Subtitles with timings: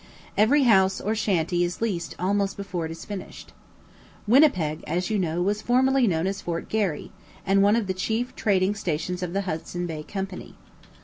[0.35, 3.53] Every house or shanty is leased almost before it is finished.
[4.25, 7.11] Winnipeg, as you know, was formerly known as Fort Garry,
[7.45, 10.55] and one of the chief trading stations of the Hudson Bay Company.